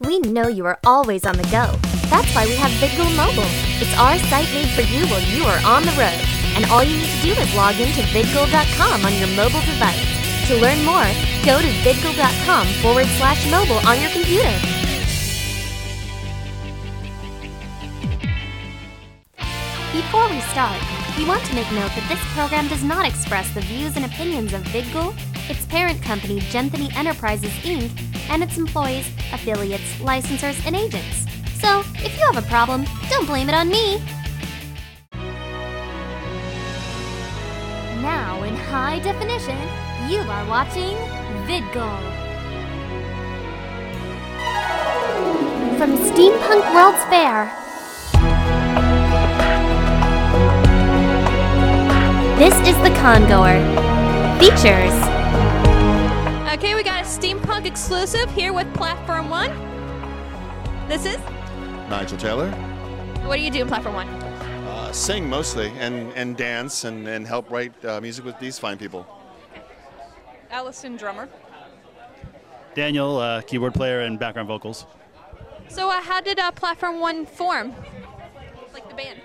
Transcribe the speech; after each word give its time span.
We 0.00 0.18
know 0.20 0.48
you 0.48 0.66
are 0.66 0.78
always 0.84 1.24
on 1.24 1.36
the 1.36 1.44
go. 1.44 1.70
That's 2.10 2.34
why 2.34 2.46
we 2.46 2.56
have 2.56 2.70
VidGo 2.82 3.06
Mobile. 3.16 3.46
It's 3.78 3.96
our 3.96 4.18
site 4.26 4.50
made 4.52 4.68
for 4.74 4.82
you 4.82 5.06
while 5.06 5.22
you 5.22 5.44
are 5.44 5.62
on 5.64 5.82
the 5.82 5.94
road. 5.94 6.18
And 6.56 6.66
all 6.66 6.82
you 6.82 6.98
need 6.98 7.10
to 7.10 7.22
do 7.22 7.40
is 7.40 7.54
log 7.54 7.78
in 7.78 7.92
to 7.94 8.02
on 8.02 9.14
your 9.14 9.30
mobile 9.36 9.62
device. 9.62 10.02
To 10.48 10.56
learn 10.58 10.84
more, 10.84 11.06
go 11.46 11.62
to 11.62 11.70
vidgo.com 11.86 12.66
forward 12.82 13.06
slash 13.18 13.48
mobile 13.50 13.78
on 13.86 14.00
your 14.00 14.10
computer. 14.10 14.50
Before 19.92 20.28
we 20.28 20.40
start, 20.50 20.82
we 21.16 21.24
want 21.24 21.44
to 21.44 21.54
make 21.54 21.70
note 21.70 21.94
that 21.94 22.06
this 22.08 22.20
program 22.34 22.66
does 22.66 22.82
not 22.82 23.06
express 23.06 23.52
the 23.54 23.60
views 23.60 23.94
and 23.96 24.04
opinions 24.04 24.52
of 24.52 24.62
VidGo, 24.64 25.14
its 25.48 25.64
parent 25.66 26.02
company 26.02 26.40
Genthany 26.40 26.94
Enterprises 26.96 27.52
Inc., 27.62 28.13
and 28.30 28.42
its 28.42 28.56
employees, 28.58 29.08
affiliates, 29.32 29.96
licensors, 29.96 30.64
and 30.66 30.76
agents. 30.76 31.26
So, 31.60 31.80
if 31.96 32.18
you 32.18 32.26
have 32.32 32.36
a 32.36 32.46
problem, 32.48 32.84
don't 33.08 33.26
blame 33.26 33.48
it 33.48 33.54
on 33.54 33.68
me. 33.68 34.02
Now, 38.02 38.42
in 38.42 38.54
high 38.54 38.98
definition, 39.00 39.58
you 40.10 40.20
are 40.20 40.46
watching 40.46 40.96
VidGo. 41.46 41.88
From 45.78 45.96
Steampunk 45.96 46.74
World's 46.74 47.04
Fair. 47.06 47.50
This 52.38 52.54
is 52.68 52.76
the 52.82 52.90
Congoer. 53.00 53.58
Features. 54.38 55.13
Okay, 56.54 56.76
we 56.76 56.84
got 56.84 57.00
a 57.00 57.04
steampunk 57.04 57.66
exclusive 57.66 58.30
here 58.30 58.52
with 58.52 58.72
Platform 58.74 59.28
One. 59.28 59.50
This 60.86 61.04
is. 61.04 61.18
Nigel 61.90 62.16
Taylor. 62.16 62.48
What 63.26 63.38
do 63.38 63.42
you 63.42 63.50
do 63.50 63.62
in 63.62 63.66
Platform 63.66 63.96
One? 63.96 64.08
Uh, 64.08 64.92
sing 64.92 65.28
mostly 65.28 65.72
and, 65.80 66.12
and 66.12 66.36
dance 66.36 66.84
and, 66.84 67.08
and 67.08 67.26
help 67.26 67.50
write 67.50 67.72
uh, 67.84 68.00
music 68.00 68.24
with 68.24 68.38
these 68.38 68.56
fine 68.56 68.78
people. 68.78 69.04
Allison 70.52 70.96
Drummer. 70.96 71.28
Daniel, 72.76 73.18
uh, 73.18 73.40
keyboard 73.40 73.74
player 73.74 74.02
and 74.02 74.16
background 74.20 74.46
vocals. 74.46 74.86
So, 75.66 75.90
uh, 75.90 76.00
how 76.00 76.20
did 76.20 76.38
uh, 76.38 76.52
Platform 76.52 77.00
One 77.00 77.26
form? 77.26 77.74
Like 78.72 78.88
the 78.88 78.94
band. 78.94 79.20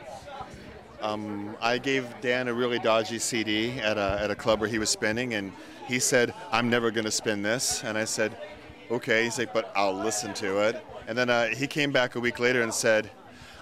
Um, 1.01 1.55
I 1.61 1.77
gave 1.77 2.07
Dan 2.21 2.47
a 2.47 2.53
really 2.53 2.79
dodgy 2.79 3.19
CD 3.19 3.79
at 3.79 3.97
a, 3.97 4.19
at 4.21 4.31
a 4.31 4.35
club 4.35 4.59
where 4.59 4.69
he 4.69 4.79
was 4.79 4.89
spinning, 4.89 5.33
and 5.35 5.51
he 5.87 5.99
said, 5.99 6.33
I'm 6.51 6.69
never 6.69 6.91
going 6.91 7.05
to 7.05 7.11
spin 7.11 7.41
this. 7.41 7.83
And 7.83 7.97
I 7.97 8.05
said, 8.05 8.37
okay. 8.91 9.23
He's 9.23 9.37
like, 9.37 9.53
but 9.53 9.71
I'll 9.75 9.93
listen 9.93 10.33
to 10.35 10.67
it. 10.67 10.83
And 11.07 11.17
then 11.17 11.29
uh, 11.29 11.47
he 11.47 11.67
came 11.67 11.91
back 11.91 12.15
a 12.15 12.19
week 12.19 12.39
later 12.39 12.61
and 12.61 12.73
said, 12.73 13.09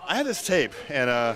I 0.07 0.15
have 0.15 0.25
this 0.25 0.45
tape, 0.45 0.73
and 0.89 1.09
uh, 1.09 1.35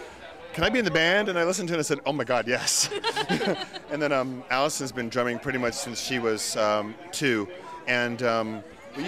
can 0.54 0.64
I 0.64 0.70
be 0.70 0.80
in 0.80 0.86
the 0.86 0.92
band? 0.92 1.30
And 1.30 1.40
I 1.40 1.46
listened 1.46 1.70
to 1.70 1.74
it 1.74 1.78
and 1.78 1.82
I 1.82 1.84
said, 1.84 2.00
oh 2.06 2.12
my 2.12 2.24
God, 2.24 2.48
yes. 2.48 2.90
and 3.92 4.02
then 4.02 4.12
um, 4.12 4.44
Allison's 4.50 4.92
been 4.92 5.08
drumming 5.08 5.40
pretty 5.40 5.60
much 5.60 5.74
since 5.74 6.02
she 6.02 6.20
was 6.20 6.58
um, 6.58 6.96
two. 7.12 7.48
And 7.88 8.22
um, 8.24 8.64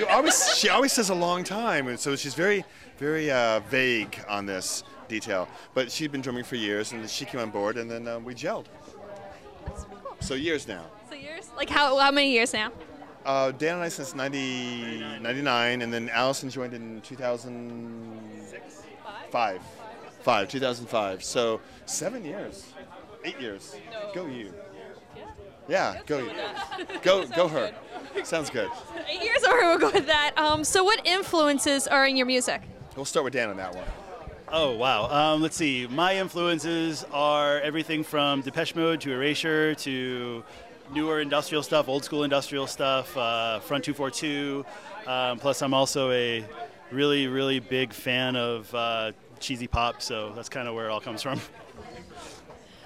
always, 0.10 0.56
she 0.56 0.70
always 0.70 0.94
says 0.94 1.10
a 1.10 1.16
long 1.16 1.44
time, 1.44 1.88
and 1.88 2.00
so 2.00 2.16
she's 2.16 2.34
very, 2.34 2.64
very 2.98 3.30
uh, 3.32 3.60
vague 3.70 4.24
on 4.30 4.46
this 4.46 4.84
detail. 5.14 5.48
But 5.74 5.92
she'd 5.92 6.12
been 6.12 6.22
drumming 6.22 6.44
for 6.44 6.56
years, 6.56 6.92
and 6.92 7.08
she 7.10 7.26
came 7.26 7.42
on 7.42 7.52
board, 7.52 7.78
and 7.78 7.90
then 7.90 8.08
uh, 8.08 8.20
we 8.20 8.34
gelled. 8.34 8.66
So 10.20 10.34
years 10.34 10.68
now. 10.68 10.86
So 11.10 11.16
years? 11.16 11.50
Like 11.56 11.70
how 11.70 11.98
how 11.98 12.12
many 12.12 12.32
years 12.32 12.54
now? 12.54 12.72
Uh, 13.26 13.52
Dan 13.52 13.76
and 13.76 13.84
I 13.84 13.90
since 13.90 14.14
90, 14.14 15.20
99, 15.22 15.82
and 15.82 15.94
then 15.94 16.10
Allison 16.10 16.50
joined 16.50 16.74
in 16.74 17.00
2005. 17.02 19.32
Five. 19.32 19.62
Five, 20.22 20.50
2005. 20.50 21.24
So 21.24 21.62
seven 21.86 22.26
years. 22.26 22.74
Eight 23.24 23.40
years. 23.40 23.78
Go 24.14 24.26
you. 24.26 24.54
Yeah, 25.70 26.02
go 26.06 26.20
you. 26.20 26.32
Go, 27.04 27.26
go 27.28 27.48
her. 27.48 27.74
Sounds 28.26 28.50
good. 28.50 28.70
Eight 29.08 29.24
years, 29.24 29.46
or 29.48 29.56
we'll 29.60 29.80
go 29.80 29.92
with 29.92 30.08
that. 30.08 30.38
Um, 30.38 30.66
so, 30.66 30.84
what 30.84 31.00
influences 31.08 31.88
are 31.88 32.06
in 32.06 32.18
your 32.18 32.26
music? 32.26 32.62
We'll 32.98 33.06
start 33.06 33.24
with 33.24 33.32
Dan 33.32 33.50
on 33.50 33.56
that 33.58 33.74
one. 33.74 33.86
Oh, 34.56 34.76
wow. 34.76 35.10
Um, 35.10 35.42
let's 35.42 35.56
see. 35.56 35.88
My 35.88 36.16
influences 36.18 37.04
are 37.12 37.60
everything 37.62 38.04
from 38.04 38.42
Depeche 38.42 38.76
Mode 38.76 39.02
to 39.02 39.12
Erasure 39.12 39.74
to 39.74 40.44
newer 40.94 41.22
industrial 41.22 41.64
stuff, 41.64 41.88
old 41.88 42.04
school 42.04 42.24
industrial 42.24 42.68
stuff, 42.68 43.18
uh, 43.18 43.60
Front 43.62 43.84
242. 43.86 44.64
Um, 45.08 45.40
plus, 45.40 45.64
I'm 45.64 45.74
also 45.74 46.12
a 46.12 46.46
really, 46.92 47.26
really 47.26 47.62
big 47.62 47.94
fan 47.94 48.36
of 48.36 48.72
uh, 48.76 49.14
cheesy 49.40 49.66
pop, 49.66 50.04
so 50.04 50.32
that's 50.36 50.50
kind 50.50 50.68
of 50.68 50.76
where 50.76 50.88
it 50.88 50.92
all 50.92 51.02
comes 51.02 51.24
from. 51.24 51.42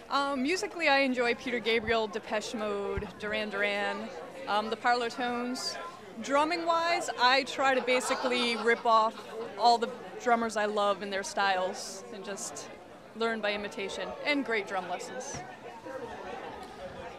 Um, 0.09 0.41
musically, 0.41 0.87
I 0.87 0.99
enjoy 0.99 1.35
Peter 1.35 1.59
Gabriel, 1.59 2.07
Depeche 2.07 2.53
Mode, 2.53 3.09
Duran 3.19 3.49
Duran, 3.49 4.07
um, 4.47 4.69
the 4.69 4.77
Parlor 4.77 5.09
Tones. 5.09 5.77
Drumming 6.23 6.65
wise, 6.65 7.09
I 7.21 7.43
try 7.43 7.75
to 7.75 7.81
basically 7.81 8.55
rip 8.57 8.85
off 8.85 9.13
all 9.59 9.77
the 9.77 9.89
drummers 10.21 10.57
I 10.57 10.65
love 10.65 11.03
and 11.03 11.13
their 11.13 11.23
styles 11.23 12.03
and 12.13 12.25
just 12.25 12.69
learn 13.15 13.39
by 13.39 13.53
imitation 13.53 14.09
and 14.25 14.43
great 14.43 14.67
drum 14.67 14.89
lessons. 14.89 15.37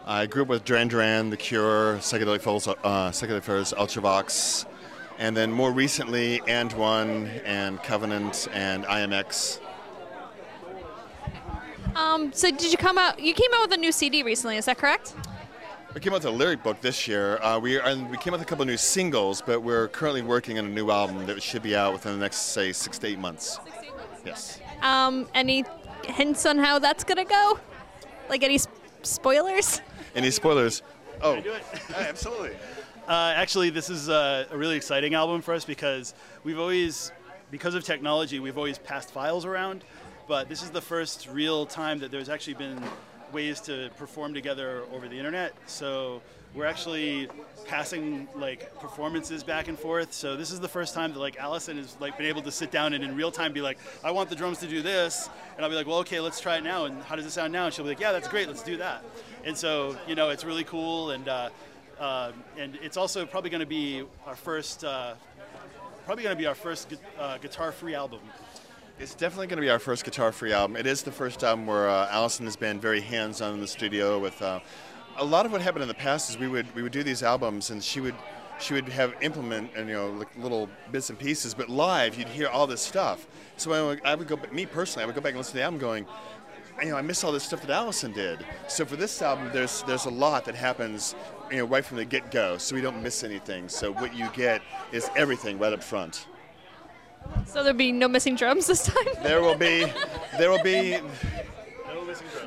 I 0.05 0.27
grew 0.27 0.43
up 0.43 0.49
with 0.49 0.65
Duran 0.65 0.89
Duran, 0.89 1.31
The 1.31 1.37
Cure, 1.37 1.99
Psychedelic 1.99 2.41
Furs, 2.41 2.67
uh, 2.67 3.11
Psychedelic 3.11 3.43
Furs, 3.43 3.73
Ultravox, 3.73 4.65
and 5.19 5.37
then 5.37 5.53
more 5.53 5.71
recently, 5.71 6.41
And 6.49 6.73
One 6.73 7.29
and 7.45 7.81
Covenant 7.83 8.49
and 8.53 8.85
IMX. 8.85 9.61
Um, 11.95 12.33
so, 12.33 12.51
did 12.51 12.71
you 12.71 12.79
come 12.79 12.97
out? 12.97 13.21
You 13.21 13.35
came 13.35 13.51
out 13.55 13.69
with 13.69 13.79
a 13.79 13.81
new 13.81 13.93
CD 13.93 14.23
recently. 14.23 14.57
Is 14.57 14.67
that 14.67 14.79
correct? 14.79 15.15
We 15.95 16.01
came 16.01 16.13
out 16.13 16.17
with 16.17 16.27
a 16.27 16.31
lyric 16.31 16.63
book 16.63 16.81
this 16.81 17.09
year. 17.09 17.39
Uh, 17.43 17.59
we 17.59 17.81
and 17.81 18.11
we 18.11 18.19
came 18.19 18.35
out 18.35 18.41
with 18.41 18.47
a 18.47 18.51
couple 18.51 18.63
of 18.63 18.69
new 18.69 18.77
singles, 18.77 19.43
but 19.45 19.63
we're 19.63 19.89
currently 19.89 20.23
working 20.23 20.59
on 20.59 20.67
a 20.67 20.69
new 20.69 20.91
album 20.91 21.25
that 21.27 21.43
should 21.43 21.63
be 21.63 21.75
out 21.75 21.95
within 21.95 22.13
the 22.13 22.19
next, 22.19 22.37
say, 22.53 22.73
six 22.73 22.99
to 22.99 23.07
eight 23.07 23.19
months. 23.19 23.59
Yes. 24.25 24.61
Um, 24.83 25.27
any 25.35 25.65
hints 26.05 26.45
on 26.45 26.59
how 26.59 26.79
that's 26.79 27.05
gonna 27.05 27.25
go? 27.25 27.59
Like 28.29 28.43
any 28.43 28.59
sp- 28.61 28.71
spoilers? 29.03 29.81
Any 30.15 30.31
spoilers? 30.31 30.83
Oh, 31.23 31.35
Can 31.35 31.43
we 31.43 31.51
do 31.51 31.55
it? 31.55 31.63
absolutely. 31.97 32.51
Uh, 33.09 33.33
actually, 33.35 33.71
this 33.71 33.89
is 33.89 34.11
uh, 34.11 34.45
a 34.51 34.57
really 34.57 34.77
exciting 34.77 35.15
album 35.15 35.41
for 35.41 35.55
us 35.55 35.65
because 35.65 36.13
we've 36.45 36.59
always, 36.59 37.11
because 37.51 37.75
of 37.75 37.83
technology, 37.83 38.39
we've 38.41 38.59
always 38.59 38.79
passed 38.79 39.11
files 39.11 39.47
around. 39.47 39.85
But 40.29 40.51
this 40.51 40.63
is 40.63 40.69
the 40.71 40.83
first 40.83 41.27
real 41.33 41.65
time 41.65 41.99
that 42.01 42.11
there's 42.11 42.29
actually 42.29 42.55
been 42.55 42.79
ways 43.33 43.61
to 43.63 43.91
perform 43.97 44.35
together 44.35 44.83
over 44.93 45.09
the 45.09 45.17
internet. 45.17 45.55
So 45.67 46.23
we're 46.55 46.67
actually 46.67 47.29
passing 47.67 48.27
like 48.35 48.79
performances 48.81 49.45
back 49.45 49.69
and 49.69 49.79
forth. 49.79 50.13
So 50.13 50.37
this 50.37 50.51
is 50.51 50.61
the 50.61 50.69
first 50.69 50.95
time 50.95 51.13
that 51.13 51.19
like 51.19 51.37
Allison 51.37 51.77
has 51.77 51.97
like 52.01 52.17
been 52.17 52.27
able 52.27 52.43
to 52.43 52.51
sit 52.51 52.71
down 52.71 52.95
and 52.95 53.05
in 53.05 53.15
real 53.15 53.31
time 53.31 53.53
be 53.53 53.61
like, 53.61 53.79
I 54.03 54.11
want 54.11 54.31
the 54.31 54.37
drums 54.37 54.59
to 54.59 54.67
do 54.67 54.81
this, 54.81 55.29
and 55.57 55.65
I'll 55.65 55.71
be 55.71 55.77
like, 55.77 55.87
well, 55.87 55.99
okay, 55.99 56.21
let's 56.21 56.41
try 56.41 56.57
it 56.57 56.65
now. 56.65 56.87
And 56.87 57.03
how 57.03 57.17
does 57.17 57.27
it 57.27 57.31
sound 57.31 57.53
now? 57.53 57.67
And 57.67 57.75
she'll 57.75 57.85
be 57.85 57.91
like, 57.91 58.01
yeah, 58.01 58.13
that's 58.13 58.29
great, 58.29 58.49
let's 58.49 58.63
do 58.63 58.79
that. 58.79 59.05
And 59.45 59.57
so 59.57 59.97
you 60.07 60.15
know, 60.15 60.31
it's 60.31 60.45
really 60.45 60.65
cool, 60.65 61.11
and 61.11 61.29
uh, 61.29 61.51
uh, 62.01 62.33
and 62.57 62.79
it's 62.83 62.97
also 62.97 63.27
probably 63.27 63.51
going 63.51 63.61
to 63.61 63.67
be 63.67 64.05
our 64.27 64.37
first. 64.37 64.85
Uh, 64.85 65.15
Probably 66.07 66.25
going 66.25 66.35
to 66.35 66.41
be 66.41 66.47
our 66.47 66.55
first 66.55 66.89
gu- 66.89 66.97
uh, 67.21 67.37
guitar-free 67.37 67.95
album. 67.95 68.21
It's 69.01 69.15
definitely 69.15 69.47
going 69.47 69.59
to 69.59 69.63
be 69.63 69.71
our 69.71 69.79
first 69.79 70.05
guitar-free 70.05 70.53
album. 70.53 70.77
It 70.77 70.85
is 70.85 71.03
the 71.03 71.13
first 71.13 71.45
album 71.45 71.69
where 71.69 71.89
uh, 71.89 72.09
Allison 72.11 72.47
has 72.47 72.57
been 72.57 72.81
very 72.81 73.01
hands-on 73.01 73.55
in 73.55 73.61
the 73.61 73.67
studio. 73.67 74.19
With 74.19 74.43
uh, 74.43 74.59
a 75.19 75.25
lot 75.25 75.47
of 75.47 75.53
what 75.53 75.61
happened 75.61 75.83
in 75.83 75.89
the 75.89 75.95
past 75.95 76.31
is 76.31 76.37
we 76.37 76.49
would 76.49 76.67
we 76.75 76.83
would 76.83 76.91
do 76.91 77.05
these 77.05 77.23
albums 77.23 77.71
and 77.71 77.83
she 77.83 78.01
would 78.01 78.17
she 78.59 78.75
would 78.75 78.89
have 78.89 79.15
implement 79.21 79.71
and 79.77 79.89
you 79.89 79.95
know 79.95 80.11
like 80.11 80.37
little 80.37 80.69
bits 80.91 81.11
and 81.11 81.19
pieces, 81.19 81.55
but 81.55 81.69
live 81.69 82.19
you'd 82.19 82.27
hear 82.27 82.49
all 82.49 82.67
this 82.67 82.81
stuff. 82.81 83.29
So 83.57 83.73
I 83.73 83.87
would, 83.87 84.01
I 84.05 84.17
would 84.17 84.27
go, 84.27 84.37
me 84.51 84.67
personally, 84.67 85.05
I 85.05 85.07
would 85.07 85.15
go 85.15 85.21
back 85.21 85.31
and 85.31 85.39
listen 85.39 85.53
to 85.53 85.59
the 85.59 85.63
album, 85.63 85.79
going, 85.79 86.05
you 86.83 86.89
know, 86.89 86.97
I 86.97 87.03
miss 87.03 87.23
all 87.23 87.31
this 87.31 87.45
stuff 87.45 87.61
that 87.61 87.71
Allison 87.71 88.13
did. 88.13 88.45
So 88.67 88.85
for 88.85 88.97
this 88.97 89.23
album, 89.23 89.51
there's 89.53 89.85
there's 89.85 90.07
a 90.07 90.11
lot 90.11 90.45
that 90.47 90.57
happens, 90.57 91.15
you 91.53 91.59
know, 91.59 91.67
right 91.67 91.85
from 91.85 91.99
the 91.99 92.05
get-go, 92.05 92.59
so 92.59 92.75
we 92.75 92.81
don't 92.81 93.01
miss 93.01 93.23
anything. 93.23 93.69
So 93.69 93.93
what 93.93 94.17
you 94.17 94.29
get 94.33 94.61
is 94.91 95.09
everything 95.15 95.57
right 95.57 95.73
up 95.73 95.85
front. 95.85 96.27
So 97.47 97.63
there'll 97.63 97.79
be 97.79 97.93
no 97.93 98.09
missing 98.09 98.35
drums 98.35 98.67
this 98.67 98.85
time. 98.85 99.07
There 99.23 99.43
will 99.43 99.57
be, 99.57 99.87
there 100.39 100.51
will 100.51 100.63
be 100.63 100.99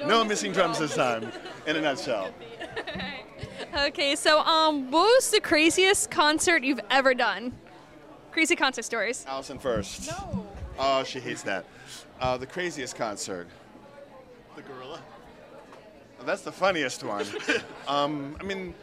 no 0.06 0.24
missing 0.24 0.52
drums 0.52 0.80
this 0.80 0.96
time. 0.96 1.32
In 1.68 1.76
a 1.76 1.82
nutshell. 1.82 2.34
okay, 3.88 4.16
so 4.16 4.40
um, 4.40 4.90
what 4.92 5.04
was 5.04 5.32
the 5.32 5.42
craziest 5.42 6.10
concert 6.10 6.64
you've 6.64 6.80
ever 6.90 7.14
done? 7.14 7.54
Crazy 8.32 8.56
concert 8.56 8.86
stories. 8.86 9.26
Allison 9.28 9.60
first. 9.60 10.10
No. 10.10 10.48
Oh, 10.80 11.04
she 11.04 11.20
hates 11.20 11.44
that. 11.44 11.66
Uh, 12.20 12.38
the 12.38 12.48
craziest 12.48 12.96
concert. 12.96 13.48
The 14.56 14.62
gorilla. 14.62 15.02
That's 16.26 16.42
the 16.42 16.52
funniest 16.52 17.04
one. 17.04 17.26
um, 17.88 18.38
I 18.40 18.44
mean, 18.44 18.74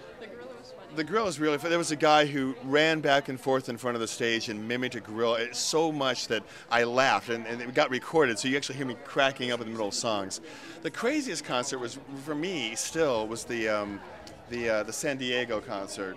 the 0.96 1.04
grill 1.04 1.26
is 1.26 1.38
really 1.38 1.58
fun. 1.58 1.70
There 1.70 1.78
was 1.78 1.90
a 1.90 1.96
guy 1.96 2.26
who 2.26 2.54
ran 2.64 3.00
back 3.00 3.28
and 3.28 3.40
forth 3.40 3.68
in 3.68 3.76
front 3.76 3.94
of 3.94 4.00
the 4.00 4.08
stage 4.08 4.48
and 4.48 4.66
mimicked 4.66 4.94
a 4.94 5.00
grill 5.00 5.36
so 5.52 5.92
much 5.92 6.28
that 6.28 6.42
I 6.70 6.84
laughed, 6.84 7.28
and, 7.28 7.46
and 7.46 7.60
it 7.60 7.74
got 7.74 7.90
recorded, 7.90 8.38
so 8.38 8.48
you 8.48 8.56
actually 8.56 8.76
hear 8.76 8.86
me 8.86 8.96
cracking 9.04 9.52
up 9.52 9.60
in 9.60 9.66
the 9.66 9.72
middle 9.72 9.88
of 9.88 9.94
songs. 9.94 10.40
The 10.82 10.90
craziest 10.90 11.44
concert 11.44 11.78
was, 11.78 11.98
for 12.24 12.34
me, 12.34 12.74
still, 12.74 13.26
was 13.28 13.44
the 13.44 13.68
um, 13.68 14.00
the 14.50 14.68
uh, 14.68 14.82
the 14.82 14.92
San 14.92 15.18
Diego 15.18 15.60
concert, 15.60 16.16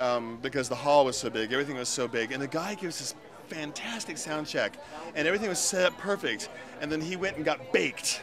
um, 0.00 0.38
because 0.42 0.68
the 0.68 0.74
hall 0.74 1.04
was 1.04 1.16
so 1.16 1.30
big, 1.30 1.52
everything 1.52 1.76
was 1.76 1.88
so 1.88 2.06
big, 2.06 2.32
and 2.32 2.42
the 2.42 2.48
guy 2.48 2.74
gives 2.74 2.98
this 2.98 3.14
fantastic 3.48 4.18
sound 4.18 4.46
check, 4.46 4.76
and 5.14 5.26
everything 5.26 5.48
was 5.48 5.58
set 5.58 5.86
up 5.86 5.98
perfect, 5.98 6.48
and 6.80 6.90
then 6.90 7.00
he 7.00 7.16
went 7.16 7.36
and 7.36 7.44
got 7.44 7.72
baked. 7.72 8.20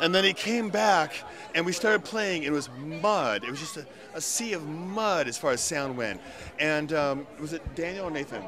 And 0.00 0.14
then 0.14 0.24
he 0.24 0.32
came 0.32 0.68
back, 0.68 1.14
and 1.54 1.66
we 1.66 1.72
started 1.72 2.04
playing. 2.04 2.44
It 2.44 2.52
was 2.52 2.68
mud. 2.78 3.42
It 3.44 3.50
was 3.50 3.60
just 3.60 3.76
a, 3.76 3.86
a 4.14 4.20
sea 4.20 4.52
of 4.52 4.66
mud 4.66 5.26
as 5.28 5.36
far 5.36 5.52
as 5.52 5.60
sound 5.60 5.96
went. 5.96 6.20
And 6.58 6.92
um, 6.92 7.26
was 7.40 7.52
it 7.52 7.62
Daniel 7.74 8.06
or 8.06 8.10
Nathan? 8.10 8.42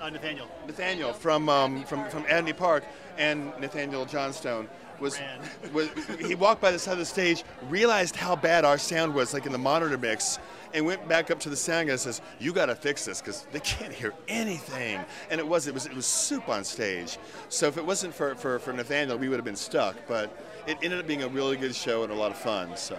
Uh, 0.00 0.10
Nathaniel. 0.10 0.48
Nathaniel 0.66 1.12
from 1.12 1.48
um, 1.48 1.84
from 1.84 2.08
from 2.10 2.24
Abney 2.28 2.52
Park 2.52 2.84
and 3.18 3.52
Nathaniel 3.60 4.06
Johnstone 4.06 4.68
was, 5.00 5.20
was 5.72 5.90
he 6.18 6.34
walked 6.34 6.60
by 6.60 6.70
the 6.70 6.78
side 6.78 6.92
of 6.92 6.98
the 6.98 7.04
stage, 7.04 7.44
realized 7.68 8.16
how 8.16 8.34
bad 8.34 8.64
our 8.64 8.78
sound 8.78 9.14
was, 9.14 9.34
like 9.34 9.46
in 9.46 9.52
the 9.52 9.58
monitor 9.58 9.98
mix, 9.98 10.38
and 10.74 10.84
went 10.84 11.06
back 11.08 11.30
up 11.30 11.40
to 11.40 11.48
the 11.48 11.56
sound 11.56 11.88
guy 11.88 11.92
and 11.92 12.00
says, 12.00 12.20
"You 12.38 12.52
got 12.52 12.66
to 12.66 12.74
fix 12.74 13.04
this 13.04 13.20
because 13.20 13.46
they 13.52 13.60
can't 13.60 13.92
hear 13.92 14.14
anything." 14.28 15.00
And 15.30 15.40
it 15.40 15.46
was 15.46 15.66
it 15.66 15.74
was 15.74 15.86
it 15.86 15.94
was 15.94 16.06
soup 16.06 16.48
on 16.48 16.64
stage. 16.64 17.18
So 17.48 17.66
if 17.66 17.76
it 17.76 17.84
wasn't 17.84 18.14
for 18.14 18.34
for, 18.34 18.58
for 18.58 18.72
Nathaniel, 18.72 19.18
we 19.18 19.28
would 19.28 19.36
have 19.36 19.44
been 19.44 19.56
stuck. 19.56 19.96
But 20.06 20.36
it 20.66 20.78
ended 20.82 20.98
up 20.98 21.06
being 21.06 21.22
a 21.22 21.28
really 21.28 21.56
good 21.56 21.74
show 21.74 22.02
and 22.02 22.12
a 22.12 22.16
lot 22.16 22.30
of 22.30 22.38
fun. 22.38 22.76
So 22.76 22.98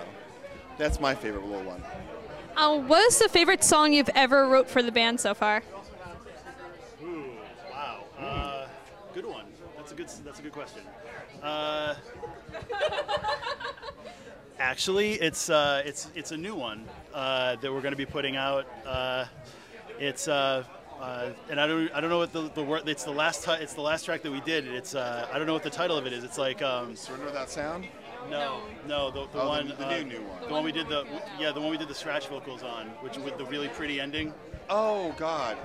that's 0.77 0.99
my 0.99 1.15
favorite 1.15 1.45
little 1.45 1.63
one. 1.63 1.83
Uh, 2.55 2.77
what 2.77 3.01
is 3.07 3.19
the 3.19 3.29
favorite 3.29 3.63
song 3.63 3.93
you've 3.93 4.09
ever 4.15 4.47
wrote 4.47 4.69
for 4.69 4.83
the 4.83 4.91
band 4.91 5.19
so 5.19 5.33
far? 5.33 5.63
Ooh, 7.01 7.25
wow. 7.71 8.03
Uh, 8.19 8.67
good 9.13 9.25
one. 9.25 9.45
That's 10.09 10.19
a 10.19 10.21
good. 10.21 10.25
That's 10.25 10.39
a 10.39 10.43
good 10.43 10.51
question. 10.53 10.81
Uh, 11.43 11.95
actually, 14.59 15.13
it's 15.13 15.49
uh, 15.49 15.81
it's 15.85 16.09
it's 16.15 16.31
a 16.31 16.37
new 16.37 16.55
one 16.55 16.85
uh, 17.13 17.55
that 17.57 17.71
we're 17.71 17.81
going 17.81 17.91
to 17.93 17.97
be 17.97 18.05
putting 18.05 18.35
out. 18.35 18.65
Uh, 18.85 19.25
it's 19.99 20.27
uh, 20.27 20.63
uh, 20.99 21.29
and 21.49 21.59
I 21.59 21.67
don't 21.67 21.91
I 21.93 21.99
don't 22.01 22.09
know 22.09 22.17
what 22.17 22.33
the, 22.33 22.49
the 22.53 22.63
word. 22.63 22.87
It's 22.87 23.03
the 23.03 23.11
last 23.11 23.47
it's 23.47 23.73
the 23.73 23.81
last 23.81 24.05
track 24.05 24.21
that 24.23 24.31
we 24.31 24.41
did. 24.41 24.67
It's 24.67 24.95
uh, 24.95 25.27
I 25.31 25.37
don't 25.37 25.47
know 25.47 25.53
what 25.53 25.63
the 25.63 25.69
title 25.69 25.97
of 25.97 26.05
it 26.05 26.13
is. 26.13 26.23
It's 26.23 26.37
like 26.37 26.61
um, 26.61 26.95
Surrender 26.95 27.25
without 27.25 27.49
sound. 27.49 27.87
no 28.29 28.61
no 28.87 29.11
the, 29.11 29.21
the 29.27 29.39
Oh, 29.39 29.43
the- 29.43 29.47
one 29.47 29.67
the 29.67 29.87
uh, 29.87 29.89
new, 29.97 30.03
new 30.05 30.21
one. 30.21 30.41
the 30.47 30.53
one 30.53 30.63
we 30.63 30.71
did 30.71 30.87
the 30.89 31.05
yeah 31.39 31.51
the 31.51 31.61
one 31.61 31.69
we 31.71 31.77
did 31.77 31.87
the 31.87 31.95
scratch 31.95 32.27
vocals 32.27 32.63
on, 32.63 32.87
which 33.01 33.17
with 33.17 33.37
the 33.37 33.45
really 33.45 33.69
pretty 33.69 33.99
ending. 34.01 34.33
Oh 34.69 35.13
God, 35.17 35.57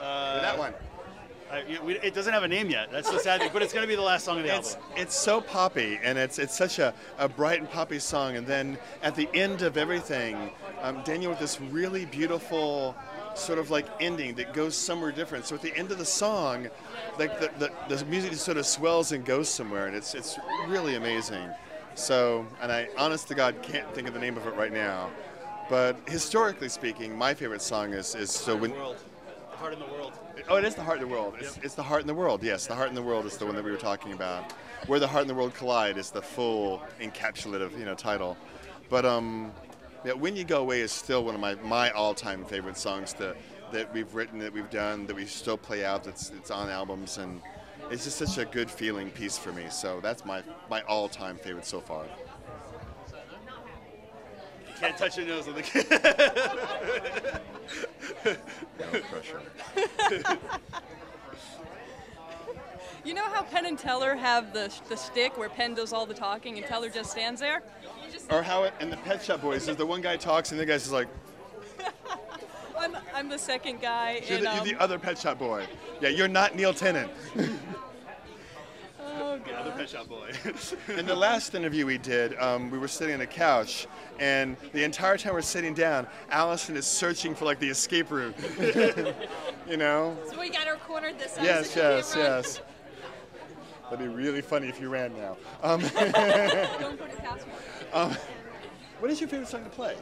Uh, 0.00 0.40
that 0.40 0.56
one. 0.58 0.72
I, 1.52 1.64
we, 1.84 1.98
it 1.98 2.14
doesn't 2.14 2.32
have 2.32 2.44
a 2.44 2.48
name 2.48 2.70
yet. 2.70 2.90
That's 2.90 3.10
the 3.10 3.18
sad 3.18 3.40
thing, 3.42 3.50
but 3.52 3.60
it's 3.62 3.74
going 3.74 3.82
to 3.82 3.88
be 3.88 3.94
the 3.94 4.00
last 4.00 4.24
song 4.24 4.38
of 4.38 4.44
the 4.44 4.56
It's 4.56 4.74
album. 4.74 4.90
it's 4.96 5.14
so 5.14 5.40
poppy, 5.40 6.00
and 6.02 6.16
it's 6.16 6.38
it's 6.38 6.56
such 6.56 6.78
a, 6.78 6.94
a 7.18 7.28
bright 7.28 7.60
and 7.60 7.68
poppy 7.68 7.98
song. 7.98 8.36
And 8.36 8.46
then 8.46 8.78
at 9.02 9.14
the 9.14 9.28
end 9.34 9.60
of 9.60 9.76
everything, 9.76 10.50
um, 10.80 11.02
Daniel 11.04 11.30
with 11.30 11.40
this 11.40 11.60
really 11.60 12.06
beautiful 12.06 12.96
sort 13.34 13.58
of 13.58 13.70
like 13.70 13.86
ending 14.00 14.34
that 14.36 14.54
goes 14.54 14.74
somewhere 14.74 15.12
different. 15.12 15.44
So 15.44 15.54
at 15.54 15.62
the 15.62 15.76
end 15.76 15.90
of 15.90 15.98
the 15.98 16.04
song, 16.04 16.68
like 17.18 17.38
the, 17.38 17.50
the, 17.58 17.96
the 17.96 18.04
music 18.06 18.30
just 18.30 18.44
sort 18.44 18.56
of 18.56 18.66
swells 18.66 19.12
and 19.12 19.22
goes 19.24 19.50
somewhere, 19.50 19.86
and 19.86 19.94
it's 19.94 20.14
it's 20.14 20.38
really 20.68 20.94
amazing. 20.94 21.50
So, 21.94 22.46
and 22.62 22.72
I 22.72 22.88
honest 22.96 23.28
to 23.28 23.34
God 23.34 23.60
can't 23.60 23.92
think 23.94 24.08
of 24.08 24.14
the 24.14 24.20
name 24.20 24.38
of 24.38 24.46
it 24.46 24.54
right 24.54 24.72
now, 24.72 25.10
but 25.68 25.98
historically 26.08 26.70
speaking, 26.70 27.14
my 27.14 27.34
favorite 27.34 27.60
song 27.60 27.92
is 27.92 28.14
is 28.14 28.30
so 28.30 28.56
when. 28.56 28.70
world, 28.70 28.96
the 28.96 29.11
heart 29.62 29.72
in 29.74 29.78
the 29.78 29.86
world. 29.86 30.12
Oh, 30.48 30.56
it 30.56 30.64
is 30.64 30.74
the 30.74 30.82
heart 30.82 31.00
in 31.00 31.08
the 31.08 31.14
world. 31.14 31.34
It's, 31.38 31.54
Yep. 31.54 31.64
it's 31.64 31.74
the 31.74 31.84
heart 31.84 32.00
in 32.00 32.08
the 32.08 32.14
world. 32.14 32.42
Yes, 32.42 32.66
the 32.66 32.74
heart 32.74 32.88
in 32.88 32.96
the 32.96 33.02
world 33.02 33.26
is 33.26 33.36
the 33.36 33.46
one 33.46 33.54
that 33.54 33.64
we 33.64 33.70
were 33.70 33.76
talking 33.76 34.12
about. 34.12 34.52
Where 34.88 34.98
the 34.98 35.06
heart 35.06 35.20
and 35.22 35.30
the 35.30 35.34
world 35.34 35.54
collide 35.54 35.96
is 35.98 36.10
the 36.10 36.20
full 36.20 36.82
encapsulative, 37.00 37.78
you 37.78 37.84
know, 37.84 37.94
title. 37.94 38.36
But 38.90 39.06
um, 39.06 39.52
yeah, 40.04 40.14
when 40.14 40.34
you 40.34 40.42
go 40.42 40.60
away 40.60 40.80
is 40.80 40.90
still 40.90 41.24
one 41.24 41.36
of 41.36 41.40
my, 41.40 41.54
my 41.54 41.90
all-time 41.90 42.44
favorite 42.44 42.76
songs 42.76 43.14
that 43.14 43.36
that 43.70 43.94
we've 43.94 44.12
written, 44.14 44.38
that 44.40 44.52
we've 44.52 44.68
done, 44.68 45.06
that 45.06 45.14
we 45.16 45.26
still 45.26 45.56
play 45.56 45.84
out. 45.84 46.02
That's 46.02 46.30
it's 46.30 46.50
on 46.50 46.68
albums, 46.68 47.18
and 47.18 47.40
it's 47.88 48.02
just 48.02 48.18
such 48.18 48.36
a 48.38 48.44
good 48.44 48.68
feeling 48.68 49.10
piece 49.10 49.38
for 49.38 49.52
me. 49.52 49.66
So 49.70 50.00
that's 50.00 50.24
my 50.24 50.42
my 50.68 50.82
all-time 50.82 51.36
favorite 51.36 51.66
so 51.66 51.80
far. 51.80 52.04
You 54.66 54.74
can't 54.80 54.98
touch 54.98 55.16
your 55.16 55.26
nose 55.26 55.46
on 55.46 55.54
the 55.54 57.40
No 58.24 59.00
pressure. 59.10 59.40
You 63.04 63.14
know 63.14 63.24
how 63.24 63.42
Penn 63.42 63.66
and 63.66 63.76
Teller 63.76 64.14
have 64.14 64.52
the, 64.52 64.72
the 64.88 64.96
stick 64.96 65.36
where 65.36 65.48
Penn 65.48 65.74
does 65.74 65.92
all 65.92 66.06
the 66.06 66.14
talking 66.14 66.56
and 66.56 66.64
Teller 66.64 66.88
just 66.88 67.10
stands 67.10 67.40
there? 67.40 67.62
Or 68.30 68.42
how 68.42 68.62
it 68.62 68.74
in 68.80 68.90
the 68.90 68.96
Pet 68.98 69.22
Shop 69.22 69.42
Boys 69.42 69.66
is 69.66 69.76
the 69.76 69.84
one 69.86 70.00
guy 70.00 70.16
talks 70.16 70.52
and 70.52 70.60
the 70.60 70.64
guy's 70.64 70.82
just 70.82 70.92
like, 70.92 71.08
I'm, 72.78 72.96
I'm 73.12 73.28
the 73.28 73.38
second 73.38 73.80
guy. 73.80 74.22
you're 74.28 74.38
the, 74.38 74.50
um, 74.50 74.56
you're 74.56 74.76
the 74.76 74.80
other 74.80 75.00
Pet 75.00 75.18
Shop 75.18 75.38
Boy. 75.38 75.66
Yeah, 76.00 76.10
you're 76.10 76.28
not 76.28 76.54
Neil 76.54 76.72
Tennant. 76.72 77.10
Pet 79.82 79.90
Shop 79.90 80.08
Boy. 80.08 80.30
In 80.96 81.06
the 81.06 81.14
last 81.16 81.56
interview 81.56 81.86
we 81.86 81.98
did, 81.98 82.38
um, 82.38 82.70
we 82.70 82.78
were 82.78 82.86
sitting 82.86 83.16
on 83.16 83.20
a 83.20 83.26
couch, 83.26 83.88
and 84.20 84.56
the 84.72 84.84
entire 84.84 85.18
time 85.18 85.34
we're 85.34 85.42
sitting 85.42 85.74
down, 85.74 86.06
Allison 86.30 86.76
is 86.76 86.86
searching 86.86 87.34
for 87.34 87.46
like 87.46 87.58
the 87.58 87.68
escape 87.68 88.12
route. 88.12 88.36
you 89.68 89.76
know? 89.76 90.16
So 90.30 90.38
we 90.38 90.50
got 90.50 90.68
her 90.68 90.76
cornered 90.76 91.18
this 91.18 91.34
time. 91.34 91.46
Yes, 91.46 91.74
yes, 91.74 92.14
yes. 92.16 92.60
That'd 93.90 93.98
be 93.98 94.14
really 94.14 94.40
funny 94.40 94.68
if 94.68 94.80
you 94.80 94.88
ran 94.88 95.16
now. 95.16 95.36
Um, 95.64 95.80
Don't 95.80 96.96
put 96.96 97.10
it 97.10 97.18
past 97.18 97.46
what 99.00 99.10
is 99.10 99.20
your 99.20 99.28
favorite 99.28 99.48
song 99.48 99.64
to 99.64 99.70
play? 99.70 99.96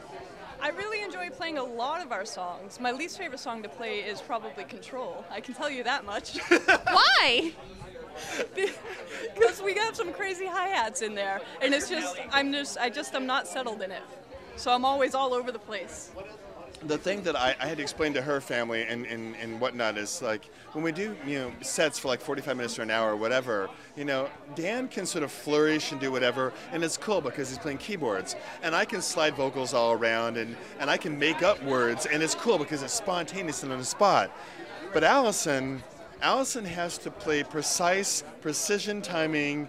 I 0.61 0.69
really 0.69 1.01
enjoy 1.01 1.31
playing 1.31 1.57
a 1.57 1.63
lot 1.63 2.05
of 2.05 2.11
our 2.11 2.23
songs. 2.23 2.79
My 2.79 2.91
least 2.91 3.17
favorite 3.17 3.39
song 3.39 3.63
to 3.63 3.69
play 3.69 4.01
is 4.01 4.21
probably 4.21 4.63
Control. 4.65 5.25
I 5.31 5.41
can 5.41 5.55
tell 5.55 5.71
you 5.71 5.83
that 5.85 6.05
much. 6.05 6.37
Why? 6.37 7.51
Because 9.35 9.61
we 9.61 9.73
got 9.73 9.95
some 9.95 10.13
crazy 10.13 10.45
hi-hats 10.45 11.01
in 11.01 11.15
there. 11.15 11.41
And 11.61 11.73
it's 11.73 11.89
just, 11.89 12.15
I'm 12.31 12.51
just, 12.51 12.77
I 12.77 12.89
just 12.89 13.13
am 13.13 13.25
not 13.25 13.47
settled 13.47 13.81
in 13.81 13.91
it. 13.91 14.01
So 14.55 14.73
I'm 14.73 14.83
always 14.85 15.15
all 15.15 15.33
over 15.33 15.51
the 15.51 15.59
place. 15.59 16.11
the 16.87 16.97
thing 16.97 17.21
that 17.23 17.35
I, 17.35 17.55
I 17.59 17.67
had 17.67 17.77
to 17.77 17.83
explain 17.83 18.13
to 18.13 18.21
her 18.21 18.41
family 18.41 18.83
and, 18.83 19.05
and, 19.05 19.35
and 19.35 19.61
whatnot 19.61 19.97
is 19.97 20.21
like 20.21 20.45
when 20.73 20.83
we 20.83 20.91
do 20.91 21.15
you 21.25 21.37
know 21.37 21.51
sets 21.61 21.99
for 21.99 22.07
like 22.07 22.21
45 22.21 22.57
minutes 22.57 22.79
or 22.79 22.81
an 22.81 22.89
hour 22.89 23.11
or 23.11 23.15
whatever 23.15 23.69
you 23.95 24.03
know 24.03 24.29
dan 24.55 24.87
can 24.87 25.05
sort 25.05 25.23
of 25.23 25.31
flourish 25.31 25.91
and 25.91 26.01
do 26.01 26.11
whatever 26.11 26.53
and 26.71 26.83
it's 26.83 26.97
cool 26.97 27.21
because 27.21 27.49
he's 27.49 27.59
playing 27.59 27.77
keyboards 27.77 28.35
and 28.63 28.73
i 28.75 28.83
can 28.83 29.01
slide 29.01 29.35
vocals 29.35 29.73
all 29.75 29.91
around 29.91 30.37
and, 30.37 30.55
and 30.79 30.89
i 30.89 30.97
can 30.97 31.17
make 31.19 31.43
up 31.43 31.61
words 31.63 32.07
and 32.07 32.23
it's 32.23 32.35
cool 32.35 32.57
because 32.57 32.81
it's 32.81 32.93
spontaneous 32.93 33.61
and 33.61 33.71
on 33.71 33.77
the 33.77 33.85
spot 33.85 34.31
but 34.91 35.03
allison 35.03 35.83
allison 36.21 36.65
has 36.65 36.97
to 36.97 37.09
play 37.09 37.43
precise 37.43 38.23
precision 38.41 39.01
timing 39.01 39.67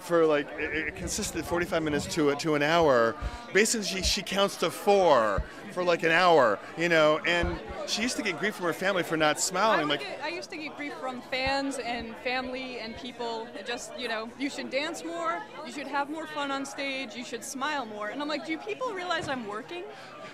for 0.00 0.26
like 0.26 0.48
it, 0.58 0.88
a 0.88 0.90
consistent 0.90 1.44
45 1.46 1.82
minutes 1.82 2.06
to 2.14 2.34
to 2.34 2.54
an 2.54 2.62
hour. 2.62 3.14
Basically, 3.52 3.86
she, 3.86 4.02
she 4.02 4.22
counts 4.22 4.56
to 4.56 4.70
four 4.70 5.42
for 5.72 5.84
like 5.84 6.02
an 6.02 6.10
hour, 6.10 6.58
you 6.76 6.88
know. 6.88 7.20
And 7.26 7.58
she 7.86 8.02
used 8.02 8.16
to 8.16 8.22
get 8.22 8.38
grief 8.38 8.56
from 8.56 8.66
her 8.66 8.72
family 8.72 9.02
for 9.02 9.16
not 9.16 9.40
smiling. 9.40 9.88
would 9.88 10.00
Like, 10.00 10.00
get, 10.00 10.20
I 10.22 10.28
used 10.28 10.50
to 10.50 10.56
get 10.56 10.76
grief 10.76 10.92
from 11.00 11.20
fans 11.22 11.78
and 11.78 12.14
family 12.24 12.78
and 12.80 12.96
people. 12.96 13.46
Just, 13.66 13.92
you 13.98 14.08
know, 14.08 14.28
you 14.38 14.50
should 14.50 14.70
dance 14.70 15.04
more, 15.04 15.42
you 15.66 15.72
should 15.72 15.86
have 15.86 16.10
more 16.10 16.26
fun 16.26 16.50
on 16.50 16.64
stage, 16.64 17.14
you 17.14 17.24
should 17.24 17.44
smile 17.44 17.86
more. 17.86 18.08
And 18.08 18.20
I'm 18.20 18.28
like, 18.28 18.46
do 18.46 18.56
people 18.58 18.92
realize 18.92 19.28
I'm 19.28 19.46
working 19.46 19.84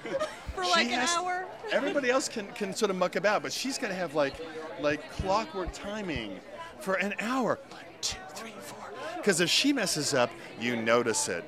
for 0.55 0.65
she 0.65 0.71
like 0.71 0.87
an 0.87 1.01
has- 1.01 1.11
hour? 1.17 1.47
Everybody 1.73 2.11
else 2.11 2.29
can, 2.29 2.47
can 2.49 2.73
sort 2.75 2.91
of 2.91 2.97
muck 2.97 3.17
about, 3.17 3.43
but 3.43 3.53
she's 3.53 3.79
got 3.79 3.89
to 3.89 3.95
have 3.95 4.15
like 4.15 4.35
like 4.81 5.11
clockwork 5.13 5.73
timing 5.73 6.39
for 6.81 6.95
an 6.95 7.15
hour. 7.21 7.59
Because 9.27 9.41
if 9.41 9.51
she 9.51 9.73
messes 9.73 10.15
up, 10.15 10.31
you 10.61 10.77
notice 10.77 11.29
it. 11.29 11.43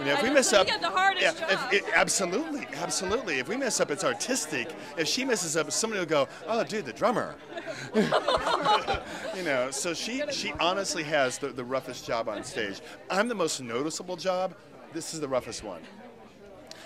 You 0.00 0.06
know, 0.06 0.14
if 0.14 0.18
I 0.18 0.22
we 0.24 0.30
mess 0.30 0.52
up, 0.52 0.66
got 0.66 0.80
the 0.80 0.90
hardest 0.90 1.38
yeah, 1.38 1.68
if 1.70 1.72
it, 1.72 1.84
absolutely, 1.94 2.66
absolutely. 2.74 3.38
If 3.38 3.46
we 3.46 3.56
mess 3.56 3.78
up, 3.78 3.92
it's 3.92 4.02
artistic. 4.02 4.74
If 4.98 5.06
she 5.06 5.24
messes 5.24 5.56
up, 5.56 5.70
somebody 5.70 6.00
will 6.00 6.08
go, 6.08 6.28
"Oh, 6.48 6.64
dude, 6.64 6.86
the 6.86 6.92
drummer." 6.92 7.36
you 7.94 9.44
know, 9.44 9.70
so 9.70 9.94
she 9.94 10.24
she 10.32 10.52
honestly 10.58 11.04
has 11.04 11.38
the, 11.38 11.50
the 11.50 11.62
roughest 11.62 12.04
job 12.04 12.28
on 12.28 12.42
stage. 12.42 12.80
I'm 13.08 13.28
the 13.28 13.36
most 13.36 13.62
noticeable 13.62 14.16
job. 14.16 14.56
This 14.92 15.14
is 15.14 15.20
the 15.20 15.28
roughest 15.28 15.62
one. 15.62 15.82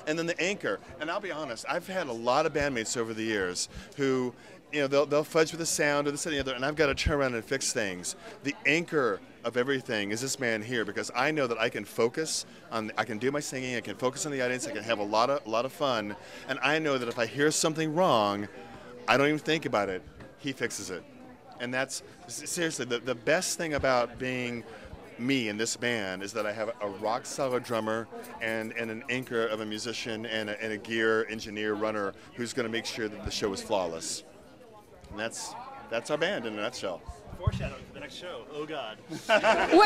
And 0.07 0.19
then 0.19 0.27
the 0.27 0.39
anchor. 0.39 0.79
And 1.01 1.11
I'll 1.11 1.21
be 1.21 1.33
honest, 1.33 1.65
I've 1.67 1.87
had 1.87 2.09
a 2.09 2.13
lot 2.13 2.45
of 2.45 2.53
bandmates 2.53 2.99
over 2.99 3.15
the 3.15 3.23
years 3.23 3.71
who, 3.97 4.35
you 4.73 4.81
know, 4.81 4.87
they'll, 4.87 5.07
they'll 5.07 5.25
fudge 5.25 5.51
with 5.51 5.61
the 5.61 5.67
sound 5.67 6.07
or 6.07 6.11
this 6.11 6.27
and 6.27 6.35
the 6.35 6.41
other, 6.41 6.55
and 6.55 6.65
I've 6.65 6.77
got 6.77 6.87
to 6.87 6.95
turn 6.95 7.15
around 7.15 7.35
and 7.35 7.45
fix 7.45 7.73
things. 7.73 8.17
The 8.43 8.55
anchor 8.67 9.21
of 9.45 9.57
everything 9.57 10.11
is 10.11 10.21
this 10.21 10.39
man 10.39 10.63
here 10.63 10.85
because 10.85 11.11
I 11.15 11.31
know 11.31 11.47
that 11.47 11.59
I 11.59 11.69
can 11.69 11.85
focus 11.85 12.45
on, 12.71 12.93
I 12.99 13.05
can 13.05 13.19
do 13.19 13.31
my 13.31 13.41
singing, 13.41 13.77
I 13.77 13.81
can 13.81 13.97
focus 13.97 14.27
on 14.27 14.33
the 14.33 14.43
audience, 14.43 14.67
I 14.67 14.73
can 14.73 14.83
have 14.83 14.99
a 14.99 15.05
lot 15.05 15.31
of, 15.31 15.47
a 15.47 15.51
lot 15.51 15.65
of 15.65 15.73
fun, 15.73 16.15
and 16.49 16.59
I 16.63 16.79
know 16.79 16.99
that 16.99 17.09
if 17.09 17.19
I 17.19 17.27
hear 17.27 17.51
something 17.51 17.95
wrong, 17.95 18.49
I 19.07 19.17
don't 19.17 19.29
even 19.29 19.39
think 19.39 19.65
about 19.65 19.89
it. 19.89 20.03
He 20.39 20.53
fixes 20.53 20.91
it. 20.91 21.03
And 21.61 21.73
that's, 21.73 22.03
seriously, 22.29 22.85
the, 22.85 22.99
the 22.99 23.15
best 23.15 23.59
thing 23.59 23.75
about 23.75 24.19
being 24.19 24.65
me 25.19 25.49
in 25.49 25.57
this 25.57 25.77
band 25.77 26.23
is 26.23 26.33
that 26.33 26.47
I 26.47 26.53
have 26.53 26.71
a 26.81 26.89
rock 26.89 27.27
solid 27.27 27.65
drummer 27.65 28.07
and, 28.41 28.73
and 28.73 28.91
an 28.91 29.03
anchor 29.11 29.47
of 29.47 29.61
a 29.61 29.67
musician 29.67 30.27
and 30.27 30.51
a, 30.51 30.63
and 30.63 30.73
a 30.73 30.79
gear 30.79 31.27
engineer 31.29 31.75
runner 31.75 32.13
who's 32.35 32.53
going 32.53 32.67
to 32.67 32.73
make 32.73 32.87
sure 32.87 33.09
that 33.09 33.25
the 33.25 33.31
show 33.31 33.53
is 33.53 33.61
flawless. 33.61 34.23
And 35.11 35.19
that's 35.19 35.55
that's 35.91 36.11
our 36.11 36.19
band 36.19 36.47
in 36.47 36.55
a 36.59 36.63
nutshell. 36.63 37.01
Foreshadowing 37.39 37.83
for 37.87 37.95
the 37.95 38.01
next 38.01 38.17
show. 38.17 38.43
Oh 38.53 38.67
God. 38.67 38.99
Wait, 39.11 39.29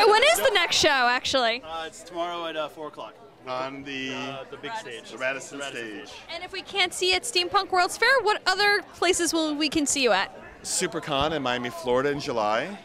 when 0.09 0.23
is 0.23 0.37
the 0.39 0.51
next 0.53 0.75
show, 0.77 0.89
actually? 0.89 1.61
Uh, 1.63 1.85
it's 1.85 2.01
tomorrow 2.03 2.45
at 2.47 2.55
uh, 2.55 2.67
four 2.67 2.87
o'clock. 2.87 3.13
On 3.47 3.83
the 3.83 4.13
Uh, 4.13 4.43
the 4.51 4.57
big 4.57 4.73
stage. 4.75 5.11
the 5.11 5.17
Radisson 5.17 5.59
The 5.59 5.65
Radisson 5.65 6.07
stage. 6.07 6.19
And 6.33 6.43
if 6.43 6.51
we 6.53 6.61
can't 6.61 6.93
see 6.93 7.09
you 7.09 7.15
at 7.15 7.23
Steampunk 7.23 7.71
World's 7.71 7.97
Fair, 7.97 8.09
what 8.21 8.41
other 8.47 8.81
places 8.95 9.33
will 9.33 9.53
we 9.55 9.67
can 9.69 9.85
see 9.85 10.01
you 10.01 10.13
at? 10.13 10.31
SuperCon 10.63 11.33
in 11.33 11.43
Miami, 11.43 11.69
Florida 11.69 12.09
in 12.09 12.19
July. 12.21 12.77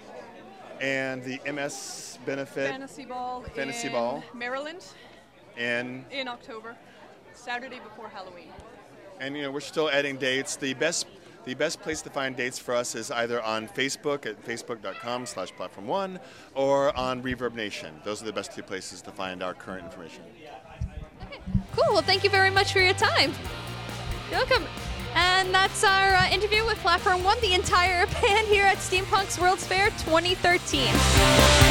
And 0.81 1.23
the 1.25 1.41
MS 1.51 2.19
benefit 2.27 2.71
Fantasy 2.71 3.05
Ball 3.05 3.43
Fantasy 3.55 3.87
in 3.89 3.93
Ball. 3.95 4.23
Maryland 4.35 4.85
in 5.57 6.05
in 6.11 6.29
October, 6.29 6.77
Saturday 7.33 7.81
before 7.81 8.09
Halloween. 8.09 8.51
and 9.21 9.35
you 9.37 9.43
know 9.43 9.51
we're 9.51 9.59
still 9.61 9.91
adding 9.91 10.17
dates. 10.19 10.55
The 10.57 10.75
best 10.75 11.07
the 11.49 11.55
best 11.55 11.81
place 11.81 12.03
to 12.03 12.11
find 12.11 12.37
dates 12.37 12.59
for 12.59 12.75
us 12.75 12.95
is 12.95 13.11
either 13.11 13.43
on 13.43 13.67
Facebook 13.69 14.27
at 14.27 14.45
facebook.com 14.45 15.25
slash 15.25 15.51
platform 15.53 15.87
one 15.87 16.21
or 16.55 16.95
on 16.95 17.23
Reverb 17.23 17.55
Nation. 17.55 17.95
Those 18.05 18.21
are 18.21 18.27
the 18.27 18.35
best 18.35 18.53
two 18.53 18.63
places 18.63 19.01
to 19.03 19.11
find 19.11 19.43
our 19.43 19.55
current 19.55 19.83
information. 19.85 20.25
Okay, 21.25 21.39
Cool. 21.73 21.95
Well, 21.95 22.03
thank 22.03 22.23
you 22.23 22.29
very 22.29 22.51
much 22.51 22.75
for 22.75 22.81
your 22.81 22.93
time. 22.93 23.33
You're 24.31 24.41
welcome. 24.41 24.65
And 25.15 25.55
that's 25.55 25.83
our 25.85 26.17
uh, 26.17 26.29
interview 26.31 26.67
with 26.67 26.77
Platform 26.79 27.25
One, 27.25 27.41
the 27.41 27.55
entire 27.55 28.07
band 28.21 28.47
here 28.49 28.65
at 28.65 28.77
Steampunk's 28.77 29.39
World's 29.39 29.67
Fair 29.67 29.87
2013. 29.87 31.68